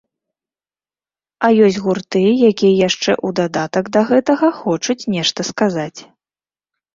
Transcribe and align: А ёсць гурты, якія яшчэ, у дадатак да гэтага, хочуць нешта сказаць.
А 1.47 1.51
ёсць 1.67 1.77
гурты, 1.85 2.21
якія 2.51 2.73
яшчэ, 2.87 3.11
у 3.29 3.31
дадатак 3.41 3.85
да 3.99 4.03
гэтага, 4.13 4.47
хочуць 4.63 4.99
нешта 5.19 5.47
сказаць. 5.51 5.99